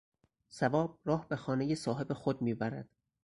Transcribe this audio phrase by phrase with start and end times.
[0.51, 2.89] ثواب راه به خانهٔ صاحب خود میبرد.